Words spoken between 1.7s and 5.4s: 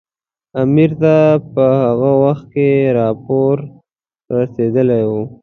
هغه وخت کې راپور رسېدلی وو.